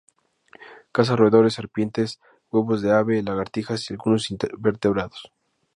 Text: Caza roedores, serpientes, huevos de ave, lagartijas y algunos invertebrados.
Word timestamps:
Caza 0.91 1.15
roedores, 1.15 1.53
serpientes, 1.53 2.19
huevos 2.51 2.81
de 2.81 2.91
ave, 2.91 3.21
lagartijas 3.21 3.87
y 3.87 3.93
algunos 3.93 4.31
invertebrados. 4.31 5.31